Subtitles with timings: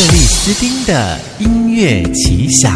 [0.00, 2.72] 克里斯汀的音乐奇想，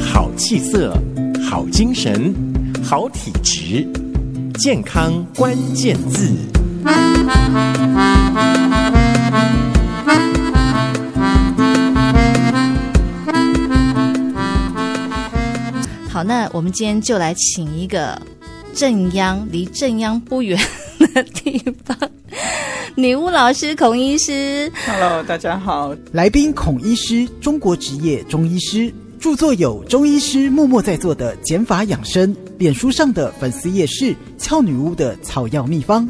[0.00, 0.96] 好气色，
[1.42, 2.32] 好精神，
[2.84, 3.84] 好体质，
[4.60, 6.32] 健康关键字。
[16.08, 18.16] 好，那我们今天就来请一个
[18.72, 20.56] 正央，离正央不远
[21.12, 21.98] 的地方，
[23.00, 24.70] 女巫老师孔医师。
[24.86, 25.96] Hello，大家好。
[26.12, 36.06] 来宾孔医师，中国职业中医师，著作有《中医师默默在做的减法养生》，脸书上的粉丝页是“俏女巫的草药秘方”。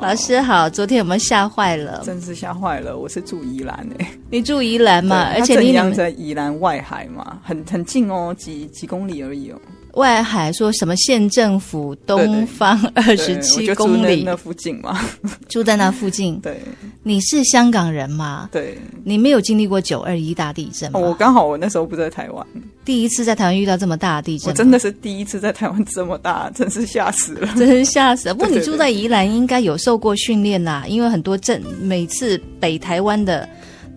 [0.00, 2.02] 老师好，昨天有没有吓坏了？
[2.04, 2.96] 真是吓坏了！
[2.96, 5.30] 我是住宜兰诶、欸，你住宜兰嘛？
[5.34, 9.60] 而且你在宜兰外海嘛，很很近哦，几几公里而已哦。
[9.96, 15.00] 外海说什么县政府东方二十七公里那附近嘛，
[15.48, 16.38] 住在那附近。
[16.44, 16.60] 对，
[17.02, 18.48] 你是香港人吗？
[18.52, 21.00] 对，你没有经历过九二一大地震吗？
[21.00, 22.46] 哦，我刚好我那时候不在台湾，
[22.84, 28.34] 第一次在台湾遇到这么大的地震，我真的是第一次在台湾这么大，真是吓死了， 真是吓死了。
[28.36, 33.48] 不过你住在宜兰，应该有受过训练呐，因为很多震，每次北台湾的。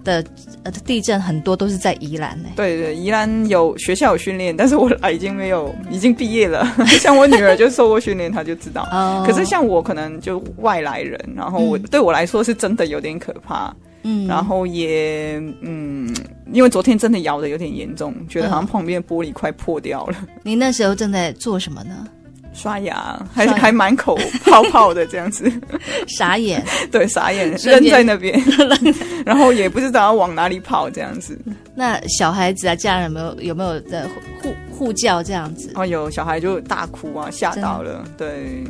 [0.03, 0.23] 的
[0.63, 2.49] 呃，地震很多都是在宜兰呢。
[2.55, 6.65] 对对，宜兰有学校有训练，但是我来已经没有，已经毕业了。
[6.99, 8.87] 像我女儿就受过训练，她就知道。
[8.91, 9.23] 哦。
[9.25, 13.73] 可是像我可能就外来人，然后我、嗯、对我来说是真的有点可怕。
[14.03, 14.27] 嗯。
[14.27, 16.13] 然后也嗯，
[16.51, 20.15] 因为昨天真的摇的有点严重，觉得好像旁边玻璃快破掉了。
[20.43, 22.07] 你那时候正在做什么呢？
[22.53, 25.51] 刷牙，还还满口泡泡的这样子，
[26.07, 28.41] 傻眼， 对，傻眼，扔在那边，
[29.25, 31.37] 然后也不知道要往哪里跑这样子。
[31.75, 34.05] 那小孩子啊，家人有没有有没有在
[34.41, 35.71] 呼呼叫这样子？
[35.75, 38.63] 哦，有小孩就大哭啊，吓到了，对。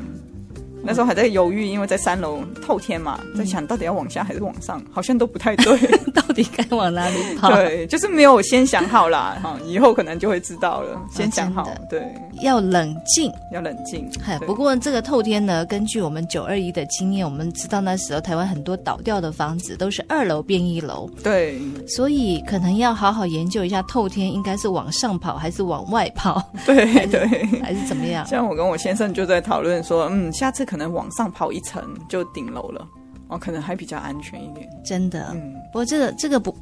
[0.83, 5.77] 那时候还在犹豫，因为在三楼透天嘛，在想到底要往下还是往上，好像都不太对，
[6.13, 7.53] 到底该往哪里 跑？
[7.53, 10.99] 对，就是没有先想好啦，哈，以后可能就会知道了。
[11.11, 12.01] 先想好，对，
[12.41, 14.09] 要冷静，要冷静。
[14.21, 27.27] 嗨，不过这个透天呢，根据我们九二一的经验，我们知道那时候台湾很多倒掉的房子都是二楼变一楼，对，所以可能要好好研究一下透天应该是往上跑还是往外跑，对对，
[27.61, 28.25] 还是怎么样？
[28.25, 30.68] 像我跟我先生就在讨论说，嗯，下次。
[30.69, 32.87] 可能往上跑一层就顶楼了，
[33.27, 34.69] 哦，可能还比较安全一点。
[34.85, 36.55] 真的，嗯，不过这个这个不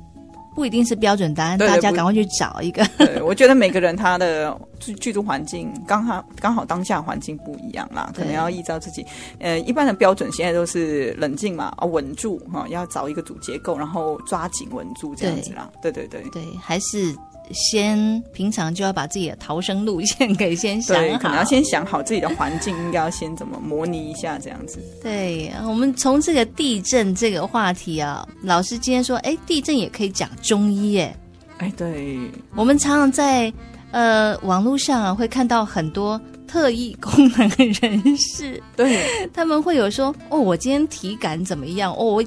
[0.55, 2.85] 不一定是标准答案，大家赶快去找一个。
[2.97, 9.05] 对，我觉得每个人他的居居住环境刚好刚好当下环境不一样啦，可能要依照自己。
[9.39, 15.69] 呃，一般的标准现在都是冷静嘛，啊，稳住哈，要找一个主结构，然后抓紧稳住这样子啦。
[15.81, 17.13] 对对对对，还是。
[17.53, 24.79] 先平常就要把自己的逃生路线给先想好，可能要先想好自己的环境应该要先怎么模拟一下这样子。
[25.01, 31.15] 对，我们从这个地震这个话题啊，老师今天说，哎，地震也可以讲中医哎。
[31.57, 32.19] 哎，对，
[32.55, 33.51] 我们常常在
[33.91, 36.19] 呃网络上啊会看到很多。
[36.47, 41.93] 特异功能人士，对，他们会有说哦，我今天体感怎么样？
[41.93, 42.23] 哦，我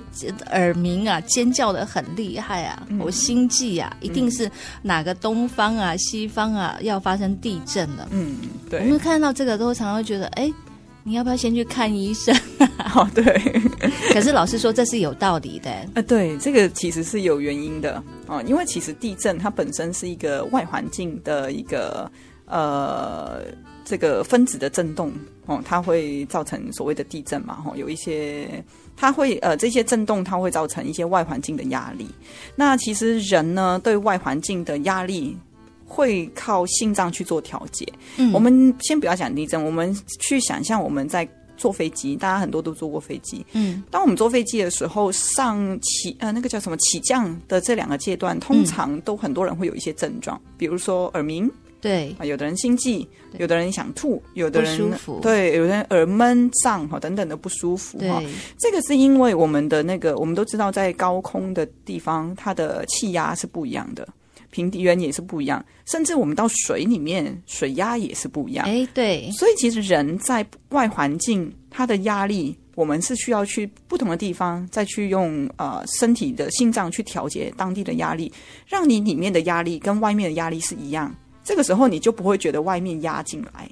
[0.51, 4.51] 耳鸣啊，尖叫的很厉害啊，嗯、我心悸啊，一定是
[4.83, 8.07] 哪个东方啊、西方啊要发生地震了。
[8.11, 8.37] 嗯，
[8.69, 8.81] 对。
[8.81, 10.53] 我们看到这个都常常会觉得，哎，
[11.03, 12.37] 你要不要先去看医生？
[12.95, 13.25] 哦，对。
[14.13, 15.71] 可是老师说这是有道理的。
[15.95, 17.95] 啊，对，这个其实是有原因的
[18.27, 22.11] 啊、哦，因为其实地震它本身是一个外环境的一个
[22.47, 23.41] 呃。
[23.85, 25.13] 这个分子的震动
[25.47, 27.55] 哦，它会造成所谓的地震嘛？
[27.57, 28.63] 哈，有一些
[28.97, 32.07] 它会呃，这些震动它会造成一些外环境的压力。
[32.55, 35.37] 那其实人呢，对外环境的压力
[35.87, 37.87] 会靠心脏去做调节。
[38.17, 43.45] 嗯，我们先不要讲地震，我们去想象我们在坐飞机，大家很多都坐过飞机。
[43.53, 51.51] 嗯，当我们坐飞机的时候，上起呃那个叫什么起降的这两个阶段，通常都很多人会有一些症状，比如说耳鸣。
[51.81, 53.09] 对啊，有的人心悸，
[53.39, 58.23] 有的人想吐，有的人不舒服，对，有的人耳闷胀哈等等的不舒服哈。
[58.59, 64.07] 这个是因为我们的那个，我们都知道，在高空的地方，它的气压是不一样的，
[64.51, 68.67] 平地原也是不一样，甚至我们到水里面，水压也是不一样。
[68.67, 78.33] 哎，对，所以其实人在外环境，它的压力，我们是需要去不同的地方，再去用呃身体的心脏去调节当地的压力，
[78.67, 81.15] 让你里面的压力跟外面的压力是一样。
[81.51, 83.69] 这个时候你就不会觉得外面压进来，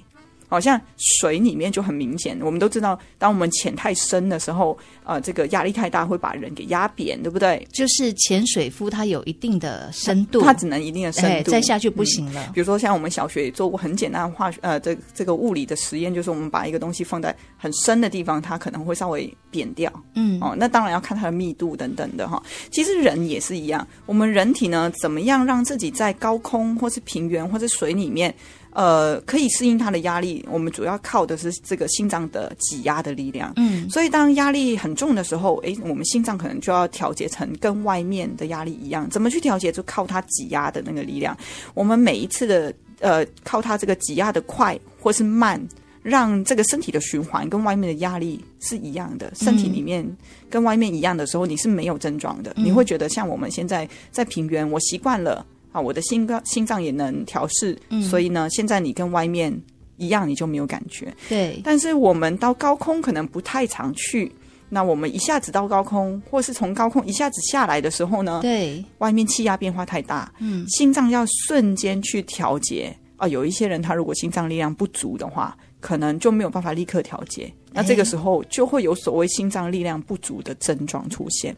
[0.49, 7.65] 好像水里面就很明显，我们都知道，当我们潜太深的时候，呃，这个压力太大会把人给压扁，对不对？
[7.71, 12.43] 就是潜水夫他有一定的深度，他只能一定的深度，再下去不行了。
[12.47, 19.91] 嗯，比如说像我们小学也做过很简单的化学，呃，这这个物理的实验，就是我们把一个东西放在很深的地方，它可能会稍微扁掉。
[20.15, 22.41] 嗯，哦，那当然要看它的密度等等的哈。
[22.71, 28.33] 其实人也是一样，我们人体呢，怎么样让自己在高空或是平原或是水里面。
[28.79, 33.51] 呃，可以适应它的压力，我们主要靠的是这个心脏的挤压的力量。
[33.57, 39.09] 嗯，所以当压力很重的时候，诶，我们心脏可能就要调节成跟外面的压力一样。
[39.09, 39.69] 怎么去调节？
[39.69, 41.35] 就靠它挤压的那个力量。
[41.73, 45.61] 我们每一次的呃，靠它这个挤压的快或是慢，
[46.01, 49.29] 让这个身体的循环跟外面的压力是一样的。
[49.35, 50.09] 身体里面
[50.49, 52.53] 跟外面一样的时候，你是没有症状的。
[52.55, 55.45] 你会觉得像我们现在在平原，我习惯了。
[55.71, 59.55] 啊，我的心脏心脏也能调试，嗯，所以呢，现在你跟外面
[59.97, 61.13] 一样，你就没有感觉。
[61.27, 64.31] 对，但是我们到高空可能不太常去，
[64.69, 73.27] 那我们一下子到高空，或是从高空一下子下来的时候呢，对，外面气压变化太大，嗯，心脏要瞬间去调节啊。
[73.27, 81.55] 有一些人他如果心脏力量不足的话，可能就没有办法立刻调节，那这个时候就会有所谓心脏力量不足的症状出现。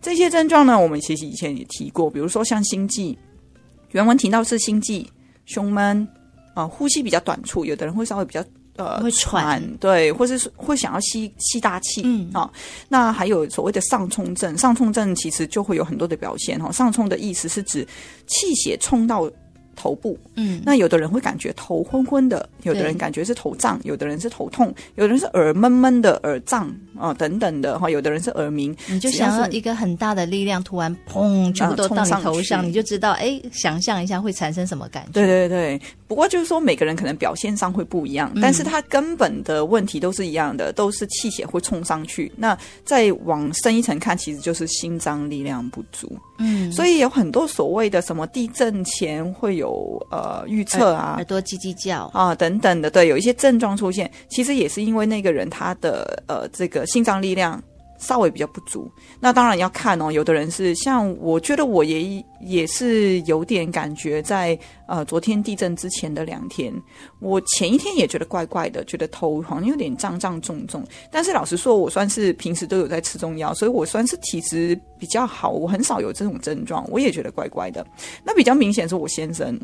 [0.00, 3.16] 这些症状呢，我们其实以前也提过，比如说像心悸。
[3.92, 5.08] 原文提到是心悸、
[5.46, 6.06] 胸闷
[6.54, 8.44] 啊、呃，呼吸比较短促，有的人会稍微比较
[8.76, 12.50] 呃会喘，对，或者是会想要吸吸大气，嗯啊、哦，
[12.88, 16.72] 那还有所谓的上冲症，上冲症其实就会有很多的表现哈、哦。
[16.72, 17.86] 上冲的意思是指
[18.26, 19.30] 气血冲到
[19.74, 28.74] 头部，嗯，那有的人会感觉头昏昏的，有的人感觉是头胀，有的人是头痛，有的人是耳闷闷的耳胀啊、哦、等等的哈，有的人是耳鸣。
[28.88, 35.12] 你就想要一个很大的力量突然砰，全部都到你头上，上你就知道哎，想象一下会产生什么感觉？
[35.12, 35.80] 对对对。
[36.06, 42.30] 不过就是说每个人可能表现上会不一样，但是他根本的问题都是一样的，嗯、都是气血会冲上去。
[42.36, 46.12] 那再往深一层看，其实就是心脏力量不足。
[46.38, 49.61] 嗯，所以有很多所谓的什么地震前会有。
[49.62, 49.70] 有
[50.10, 52.10] 呃预测啊，耳朵叽叽叫。
[52.12, 57.62] 啊等等的，对，有一些症状出现，其实也是因为那个人他的呃这个心脏力量
[58.02, 58.90] 稍微比较不足。
[59.18, 66.70] 那当然要看哦，有的人是像我觉得我也也是有点感觉在呃昨天地震之前的两天，
[67.20, 70.84] 我前一天也觉得怪怪的，觉得头好像有点胀胀重重。
[71.10, 77.86] 但是老实说，我算是平时都有在吃中药，所以我算是体质比较好，我很少有这种症状，我也觉得怪怪的。
[78.24, 79.58] 那比较明显是我先生。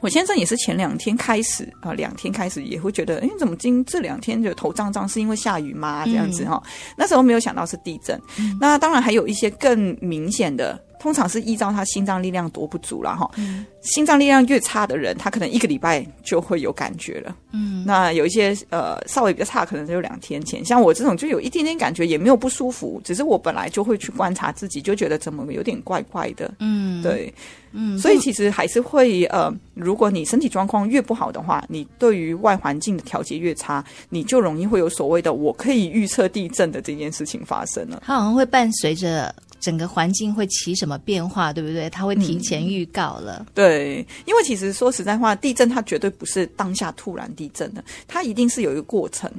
[0.00, 6.04] 我先生也是前两天开始啊，两天开始也会觉得，哎，怎么今这两天就头胀胀，是因为下雨吗？
[6.04, 8.20] 这样子哈、嗯，那时候没有想到是地震。
[8.38, 10.78] 嗯、那当然还有一些更明显的。
[11.06, 13.30] 通常是依照他心脏力量多不足了哈，
[13.80, 17.36] 心脏力量越差的人，他可能一个礼拜就会有感觉了。
[17.52, 20.64] 嗯，那有一些呃稍微比较差，可能只有两天前。
[20.64, 26.52] 像我这种就有一点点感觉，也没有不舒服，只是我本来就会去观察自己，就觉得怎么有点怪怪的。
[26.58, 27.32] 嗯，对，
[27.70, 38.02] 嗯，所以其实还是会呃，如果你身体状况越不好的话，你对于外环境的调节越差，你就容易会有所谓的我可以预测地震的这件事情发生了。
[38.04, 39.32] 它好像会伴随着。
[39.60, 41.88] 整个环境会起什么变化，对不对？
[41.90, 43.38] 它会提前预告了。
[43.40, 43.46] 嗯。
[43.54, 49.30] 对，因为其实说实在话，地震它绝对不是当下突然地震的，它一定是有一个过程。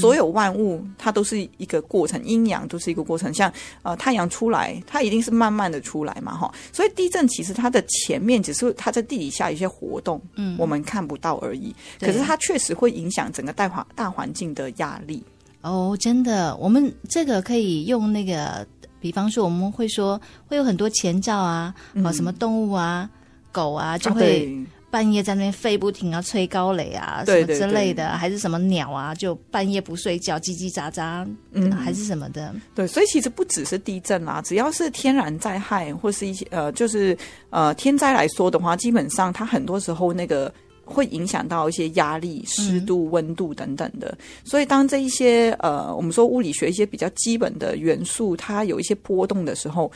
[0.00, 3.34] 所有万物它都是一个过程，阴阳都是一个过程。
[3.34, 3.52] 像
[3.82, 6.54] 呃太阳出来，它一定是慢慢的出来嘛，哈。
[6.72, 11.74] 所以地震其实它的前面只是它在地底下一些活动，嗯，我们看不到而已。
[11.98, 15.20] 可是它确实会影响整个大环大环境的压力。
[15.62, 18.64] 哦，真的，我们这个可以用那个。
[19.02, 23.10] 比方说，我们会说会有很多前兆啊，啊、嗯，什么动物啊，
[23.50, 24.56] 狗啊，就会
[24.92, 32.54] 半夜在那边吠不停啊，吹高雷啊，什么之类的，还是什么鸟啊，就半夜不睡觉，叽叽喳喳，嗯，还是什么的。
[32.76, 37.18] 对，所以其实不只是地震啦，只要是天然灾害或是一些呃，就是
[37.50, 40.52] 呃天灾来说的话，基本上它很多时候那个。
[40.84, 49.90] 会影响到一些压力、湿度、温度等等的，嗯，所以当这一些呃，我们说物理学一些比较基本的元素，它有一些波动的时候，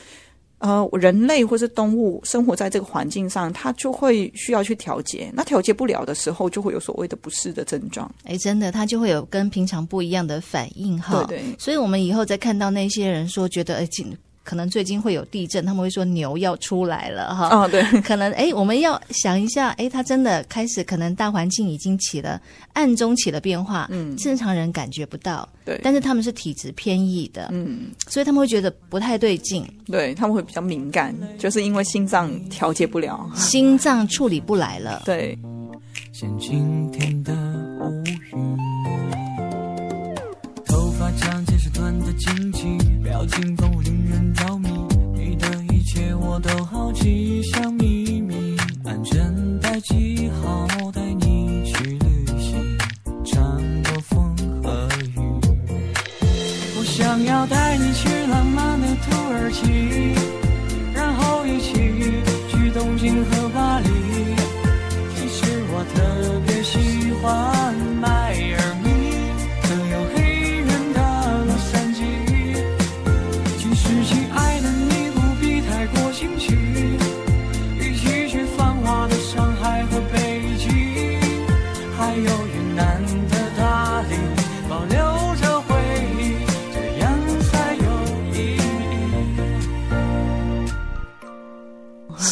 [0.59, 5.29] 呃，人类或是动物生活在这个环境上，它就会需要去调节。
[5.33, 8.09] 那调节不了的时候，就会有所谓的不适的症状。
[8.23, 11.23] 哎，真的，它就会有跟平常不一样的反应哈。
[11.27, 13.85] 对对，所以我们以后再看到那些人说觉得哎，
[14.47, 17.49] 可能最近会有地震他们会说牛要出来了哈。
[17.49, 17.83] 哦对。
[17.99, 24.15] 可能哎我们要想一下哎他真的开始可能大环境已经起了暗中起了变化嗯。
[24.15, 25.77] 正常人感觉不到对。
[25.83, 27.91] 但是他们是体质偏异的嗯。
[28.07, 29.67] 所以他们会觉得不太对劲。
[29.85, 33.29] 对他们会比较敏感就是因为心脏调节不了。
[33.35, 35.01] 心脏处理不来了。
[35.03, 35.37] 对。
[36.13, 37.33] 像今天的
[37.81, 38.57] 乌云
[40.65, 43.55] 头发长见识短的惊奇表情
[46.39, 47.96] 都好奇，像秘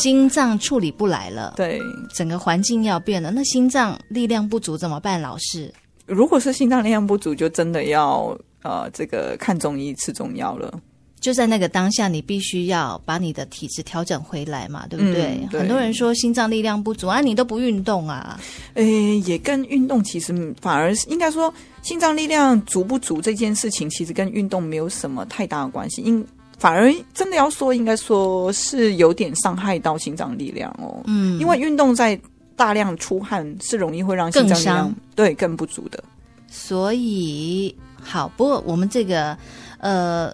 [0.06, 1.82] 心脏处理不来了，对，
[2.14, 3.32] 整个环境要变了。
[3.32, 5.20] 那心脏力量不足怎么办？
[5.20, 5.74] 老师，
[6.06, 10.72] 如果是心脏力量不足，就真的要呃，这个看中医吃中药了。
[11.20, 15.40] 就在那个当下，你必须要把你的体质调整回来嘛，对不对？
[15.42, 18.40] 嗯、对，很多人说心脏力量不足啊，你都不运动啊？
[18.76, 26.04] 诶，也跟运动其实反而应该说，心脏力量足不足这件事情，其实跟运动没有什么太大的关系。
[26.04, 26.24] 因
[26.58, 31.02] 反而真的要说，应该说是有点伤害到心脏力量哦。
[31.06, 32.20] 嗯，因为运动在
[32.56, 36.04] 大量出汗是容易会让心脏力量更对更不足的。
[36.48, 39.38] 所以好，不过我们这个
[39.80, 40.34] 呃，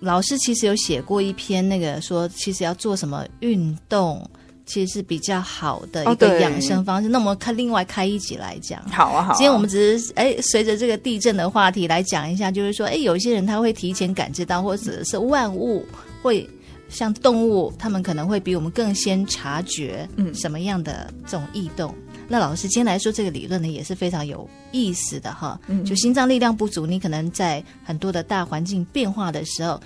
[0.00, 4.24] 老师其实有写过一篇，那个说其实要做什么运动。
[4.66, 7.08] 其实是比较好的一个养生方式。
[7.08, 8.82] 哦、那我们看另外开一集来讲。
[8.90, 9.36] 好啊，好啊。
[9.36, 15.86] 今天我们只是哎，随着这个地震的话题来讲一下，就是说，哎，有一些人他会提前感知到，或者是万物
[16.20, 16.48] 会
[16.88, 21.94] 像动物，他们可能会比我们更先察觉，嗯，什么样的这种异动。
[22.08, 25.60] 嗯、那老师今天来说这个理论呢，也是非常有意思的哈。
[25.68, 29.80] 嗯，就心脏力量不足，你可能在很多的大环境变化的时候，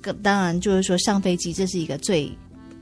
[0.00, 2.32] 更当然就是说上飞机，这是一个最。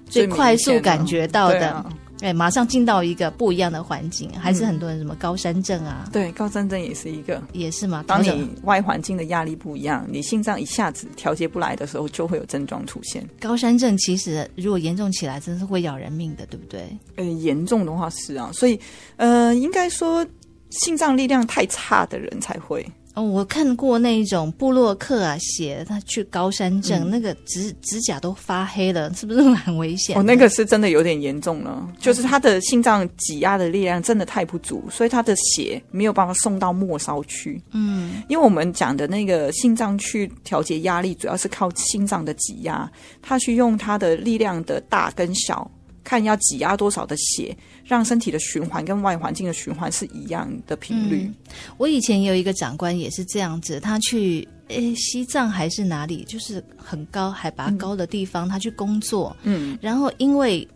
[0.09, 1.85] 最快速感觉到的，
[2.21, 6.09] 哎、啊，马上进到一个不一样的环境，还是很多人什么高山症啊？
[6.13, 8.03] 对，高山症也是一个，也是嘛。
[8.07, 13.27] 当你外环境的压力不一样，你心脏一下子调节不来的时候，就会有症状出现。
[13.39, 16.89] 高山症其实如果严重起来，真的是会要人命的，对不对？
[17.17, 18.81] 呃，严重的话是啊，所以
[19.17, 20.27] 呃，应该说
[20.71, 22.87] 心脏力量太差的人才会。
[23.17, 30.15] 哦，我看过那种布洛克啊，写他去高山症，嗯、那个指指甲都发黑了，是不是很危险？
[30.19, 37.59] 哦，那个是真的有点严重了，就是他的心脏挤压的力量真的太不足，所以他的血没有办法送到末梢去。
[37.73, 42.87] 嗯，因为我们讲的那个心脏去调节压力，主要是靠心脏的挤压，
[43.23, 45.71] 他去用他的力量的大跟小。
[46.07, 51.25] 看要挤压多少的血，让身体的循环跟外环境的循环是一样的频率。
[51.25, 51.35] 嗯，
[51.79, 59.37] 我以前也有一个长官也是这样子，他去诶西藏还是哪里，就是很高海拔高的地方，嗯，他去工作。
[59.43, 60.67] 嗯，然后因为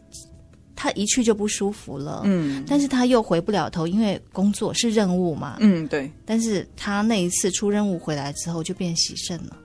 [0.75, 2.23] 他一去就不舒服了。
[2.25, 5.59] 嗯，但是他又回不了头，因为工作是任务嘛。
[5.61, 6.11] 嗯，对。
[6.27, 9.57] 但是他那一次出任务回来之后，就变洗肾了。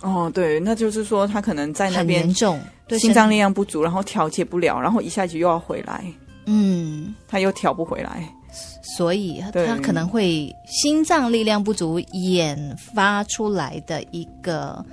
[0.00, 6.04] 哦，对，那就是说他可能在那边严重，对心脏力量不足，然后调节不了，然后一下子又要回来，
[6.46, 8.28] 嗯，他又调不回来，
[8.96, 12.56] 所以他可能会心脏力量不足引
[12.94, 14.84] 发出来的一个，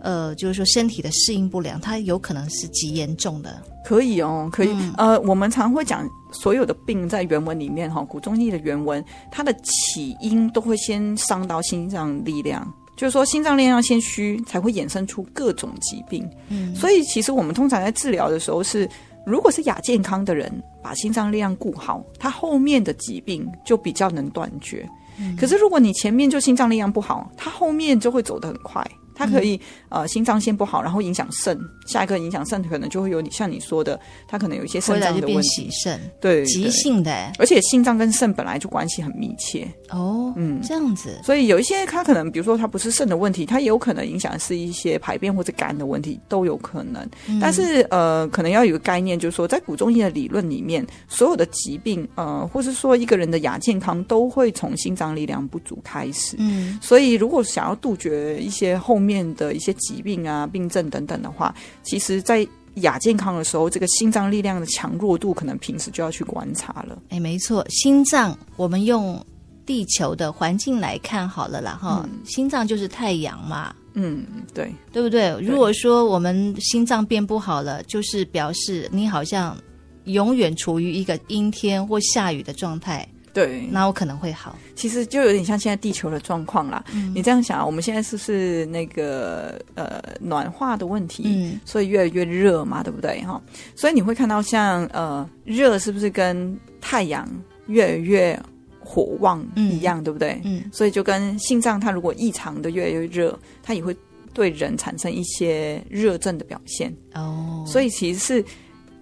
[0.00, 3.62] 呃，就是说身体的适应不良，它有可能是极严重的。
[3.84, 12.66] 可以哦，可以，嗯、呃，我们常会讲所有的病在原文里面哈，古中医的原文，它的起因都会先伤到心脏力量。
[12.96, 16.28] 就是说，心脏力量先虚，才会衍生出各种疾病。
[16.48, 18.88] 嗯，所以其实我们通常在治疗的时候是，
[19.26, 20.50] 如果是亚健康的人，
[20.82, 24.88] 把心脏力量顾好，他后面的疾病就比较能断绝。
[25.18, 28.84] 嗯，可是如果你前面就心脏力量不好，他后面就会走得很快。
[29.14, 29.54] 它可以、
[29.90, 35.68] 嗯、呃心脏先不好，然后影响肾，下一个影响肾可能就会有你像你说的，它可能有一些肾脏的问题。
[35.82, 39.66] 肾对，急性的，而且心脏跟肾本来就关系很密切。
[39.90, 47.06] 哦，嗯，这样子，所以有一些它可能，比如说它不是肾的问题，它也有可能影响的是一些排便或者肝的问题都有可能。
[47.28, 56.36] 嗯、但是呃，可能要有个概念，就是说在古中医的理论里面，所有的疾病呃，或是说一个人的亚健康，都会从心脏力量不足开始。
[56.38, 59.03] 嗯，所以如果想要杜绝一些后面
[59.36, 62.46] 的一些疾病啊、病症等等的话，其实，在
[62.76, 67.00] 亚健康的时候，这个心脏力量的强弱度，可能平时就要去观察了。
[67.10, 69.24] 哎，没错，心脏，我们用
[69.64, 75.30] 地球的环境来看好了啦，哈、嗯，心脏就是太阳嘛，嗯，对，对不对？
[75.40, 79.56] 如果说我们心脏变不好了，就是表示你好像
[80.04, 83.08] 永远处于一个阴天或下雨的状态。
[83.34, 84.56] 对，那我可能会好。
[84.76, 86.84] 其实就有点像现在地球的状况啦。
[86.94, 91.24] 嗯、你这样想，我们现在是不是那个呃暖化的问题？
[91.26, 93.20] 嗯，所以越来越热嘛，对不对？
[93.24, 93.42] 哈，
[93.74, 97.28] 所以你会看到像呃热是不是跟太阳
[97.66, 98.40] 越来越
[98.78, 100.40] 火旺一样，嗯、对不对？
[100.44, 103.96] 嗯，所以就跟心脏它如果异常的越来越热，它也会
[104.32, 106.94] 对人产生一些热症的表现。
[107.14, 108.44] 哦，所以其实是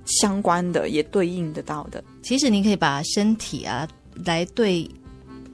[0.06, 2.02] 相关的，也对应得到的。
[2.22, 3.86] 其实你可以把身体啊
[4.24, 4.88] 来对。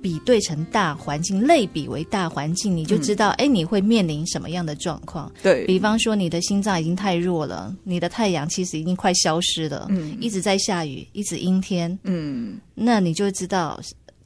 [0.00, 5.30] 比对成大环境，类比为大环境，你就知道，哎、嗯，你会面临什么样的状况？
[5.42, 13.80] 对，比方说，你的心脏已经太弱了，你的太阳其实已经快消失了，嗯，一直在下雨，一直阴天，嗯，那你就知道，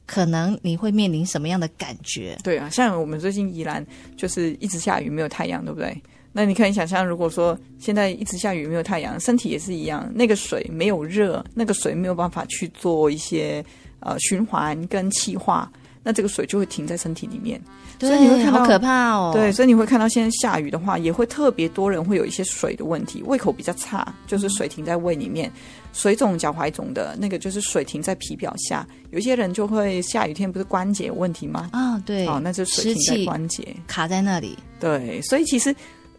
[0.05, 2.37] 可能你会面临什么样的感觉？
[2.43, 3.83] 对啊，像我们最近宜兰
[4.15, 5.99] 就是一直下雨，没有太阳，对不对？
[6.31, 13.65] 那你可以想象，如果说现在一直下雨，没有太阳，身体也是一样，那个水没有热，那个水没有办法去做一些。
[14.03, 15.71] 呃，循环跟气化，
[16.03, 17.59] 那这个水就会停在身体里面，
[17.99, 19.31] 所以你会看到好可怕哦。
[19.33, 25.53] 对，所以你会看到现在下雨的话，也会特别多人会有一些水的问题，胃口比较差，就是水停在胃里面，嗯、
[25.93, 28.85] 水肿、脚踝肿的那个就是水停在皮表下。
[29.11, 31.69] 有些人就会下雨天不是关节有问题吗？
[31.71, 34.57] 啊、哦，对，哦，那就水停在关节卡在那里。
[34.79, 35.73] 对，所以其实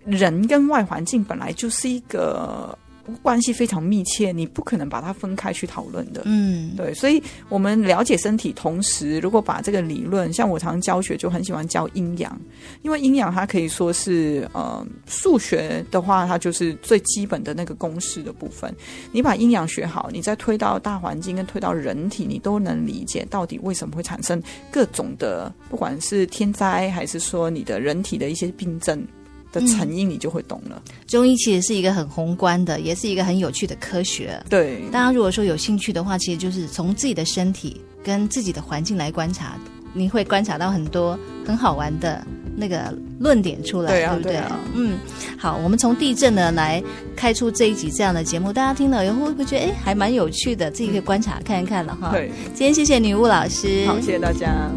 [0.04, 2.76] 人跟外环境本来就是一个。
[3.22, 6.22] 关系非常密切，你不可能把它分开去讨论的。
[6.24, 12.40] 嗯，对，所以我们了解身体，同时如果把这个理论，像我常常教学，就很喜欢教阴阳，
[12.82, 18.74] 因为阴阳它可以说是呃数学的话，它就是最基本的那个公式的部分。
[19.12, 29.06] 你把阴阳学好，你再推到大环境跟推到人体，你都能理解到底为什么会产生各种的，不管是天灾还是说你的人体的一些病症。
[29.54, 30.82] 的成因，你就会懂了。
[31.06, 34.38] 中医其实是一个很宏观的，也是一个很有趣的科学。
[34.50, 39.56] 对，大家如果说有兴趣的话，其实就是从自己的身体跟自己的环境来观察，
[39.92, 44.32] 你会观察到很多很好玩的那个论点出来，对，啊、对不对？
[44.32, 44.98] 对啊、嗯，
[45.38, 46.82] 好，我们从地震呢来
[47.16, 50.70] 开出这一集这样的节目，大家听了以后会不会觉得哎还蛮有趣的？
[50.70, 52.10] 自己可以观察看一看了哈。
[52.10, 54.70] 对，今天谢谢女巫老师，好，谢谢大家。